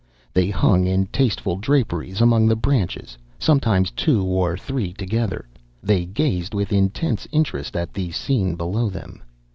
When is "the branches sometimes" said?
2.47-3.91